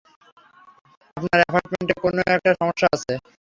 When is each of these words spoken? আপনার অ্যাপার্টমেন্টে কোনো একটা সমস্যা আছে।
আপনার 1.17 1.39
অ্যাপার্টমেন্টে 1.41 1.93
কোনো 2.03 2.19
একটা 2.27 2.51
সমস্যা 2.59 2.87
আছে। 2.95 3.13